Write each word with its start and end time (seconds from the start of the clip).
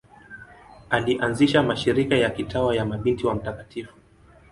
Alianzisha 0.89 1.63
mashirika 1.63 2.15
ya 2.15 2.29
kitawa 2.29 2.75
ya 2.75 2.85
Mabinti 2.85 3.25
wa 3.27 3.35
Mt. 3.35 3.87